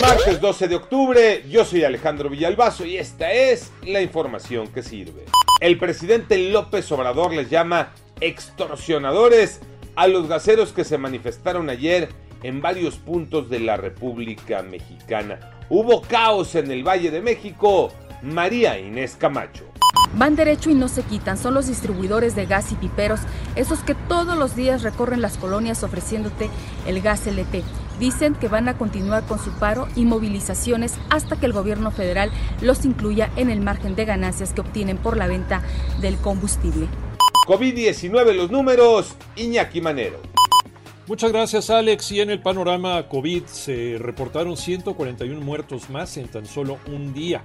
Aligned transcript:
Martes 0.00 0.40
12 0.40 0.68
de 0.68 0.74
octubre, 0.74 1.44
yo 1.48 1.64
soy 1.64 1.84
Alejandro 1.84 2.28
Villalbazo 2.28 2.84
y 2.84 2.98
esta 2.98 3.32
es 3.32 3.72
la 3.82 4.02
información 4.02 4.68
que 4.68 4.82
sirve. 4.82 5.24
El 5.60 5.78
presidente 5.78 6.36
López 6.50 6.90
Obrador 6.92 7.32
les 7.32 7.48
llama 7.48 7.92
extorsionadores 8.20 9.60
a 9.94 10.06
los 10.06 10.28
gaseros 10.28 10.72
que 10.72 10.84
se 10.84 10.98
manifestaron 10.98 11.70
ayer 11.70 12.10
en 12.42 12.60
varios 12.60 12.96
puntos 12.96 13.48
de 13.48 13.60
la 13.60 13.78
República 13.78 14.62
Mexicana. 14.62 15.40
Hubo 15.70 16.02
caos 16.02 16.54
en 16.54 16.70
el 16.70 16.86
Valle 16.86 17.10
de 17.10 17.22
México. 17.22 17.90
María 18.22 18.78
Inés 18.78 19.16
Camacho. 19.18 19.64
Van 20.14 20.36
derecho 20.36 20.70
y 20.70 20.74
no 20.74 20.88
se 20.88 21.02
quitan, 21.02 21.36
son 21.36 21.54
los 21.54 21.66
distribuidores 21.66 22.34
de 22.34 22.46
gas 22.46 22.72
y 22.72 22.74
piperos, 22.76 23.20
esos 23.54 23.80
que 23.80 23.94
todos 23.94 24.36
los 24.36 24.56
días 24.56 24.82
recorren 24.82 25.20
las 25.20 25.36
colonias 25.36 25.82
ofreciéndote 25.82 26.48
el 26.86 27.00
gas 27.00 27.26
LP. 27.26 27.62
Dicen 27.98 28.34
que 28.34 28.48
van 28.48 28.68
a 28.68 28.76
continuar 28.76 29.24
con 29.24 29.38
su 29.38 29.50
paro 29.52 29.88
y 29.96 30.04
movilizaciones 30.04 30.94
hasta 31.10 31.36
que 31.36 31.46
el 31.46 31.52
gobierno 31.52 31.90
federal 31.90 32.30
los 32.60 32.84
incluya 32.84 33.30
en 33.36 33.50
el 33.50 33.60
margen 33.60 33.94
de 33.96 34.04
ganancias 34.04 34.52
que 34.52 34.60
obtienen 34.60 34.98
por 34.98 35.16
la 35.16 35.26
venta 35.26 35.62
del 36.00 36.16
combustible. 36.16 36.88
COVID-19 37.46 38.34
los 38.34 38.50
números, 38.50 39.14
Iñaki 39.36 39.80
Manero. 39.80 40.20
Muchas 41.06 41.30
gracias 41.30 41.70
Alex. 41.70 42.10
Y 42.10 42.20
en 42.20 42.30
el 42.30 42.42
panorama 42.42 43.08
COVID 43.08 43.44
se 43.44 43.96
reportaron 43.98 44.56
141 44.56 45.40
muertos 45.40 45.88
más 45.88 46.16
en 46.16 46.26
tan 46.26 46.46
solo 46.46 46.78
un 46.88 47.14
día. 47.14 47.44